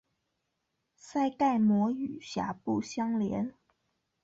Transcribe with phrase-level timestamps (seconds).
[0.99, 3.53] 腮盖膜与峡部相连。